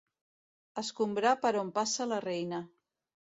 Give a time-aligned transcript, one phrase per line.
[0.81, 2.63] Escombrar per on passa la reina.